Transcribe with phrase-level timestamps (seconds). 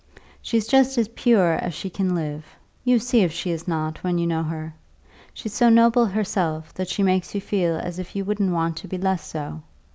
[0.41, 2.43] She's just as pure as she can live;
[2.83, 4.73] you see if she is not, when you know her.
[5.31, 8.87] She's so noble herself that she makes you feel as if you wouldn't want to
[8.87, 9.61] be less so.